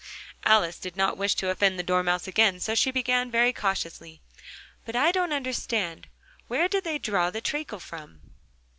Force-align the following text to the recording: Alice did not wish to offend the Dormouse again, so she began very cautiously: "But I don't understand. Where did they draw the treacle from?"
Alice 0.45 0.79
did 0.79 0.95
not 0.97 1.15
wish 1.15 1.35
to 1.35 1.49
offend 1.51 1.77
the 1.77 1.83
Dormouse 1.83 2.27
again, 2.27 2.59
so 2.59 2.73
she 2.73 2.89
began 2.89 3.29
very 3.29 3.53
cautiously: 3.53 4.19
"But 4.83 4.95
I 4.95 5.11
don't 5.11 5.31
understand. 5.31 6.07
Where 6.47 6.67
did 6.67 6.85
they 6.85 6.97
draw 6.97 7.29
the 7.29 7.39
treacle 7.39 7.79
from?" 7.79 8.19